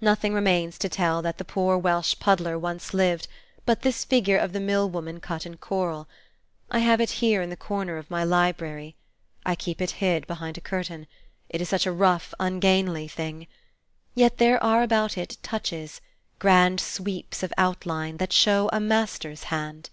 [0.00, 3.28] Nothing remains to tell that the poor Welsh puddler once lived,
[3.64, 6.08] but this figure of the mill woman cut in korl.
[6.68, 8.96] I have it here in a corner of my library.
[9.46, 11.06] I keep it hid behind a curtain,
[11.48, 13.46] it is such a rough, ungainly thing.
[14.16, 16.00] Yet there are about it touches,
[16.40, 19.90] grand sweeps of outline, that show a master's hand.